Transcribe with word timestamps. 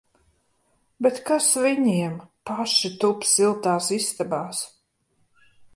Bet 1.07 1.19
kas 1.27 1.49
viņiem! 1.65 2.17
Paši 2.53 2.93
tup 3.05 3.29
siltās 3.35 3.93
istabās! 4.01 4.65